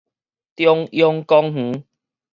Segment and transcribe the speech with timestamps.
[0.55, 1.83] 中央公園